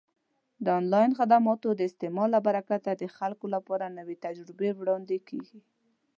د 0.63 0.65
آنلاین 0.79 1.11
خدماتو 1.19 1.67
د 1.75 1.81
استعمال 1.89 2.29
له 2.35 2.39
برکته 2.47 2.89
د 2.95 3.03
خلکو 3.17 3.45
لپاره 3.55 3.95
نوې 3.97 4.15
تجربې 4.25 4.69
وړاندې 4.79 5.17
کیږي. 5.29 5.59